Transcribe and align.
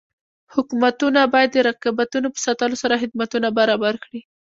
حکومتونه 0.53 1.21
باید 1.33 1.49
د 1.53 1.57
رقابتونو 1.69 2.27
په 2.33 2.39
ساتلو 2.45 2.75
سره 2.83 2.99
خدمتونه 3.01 3.47
برابر 3.59 3.93
کړي. 4.03 4.21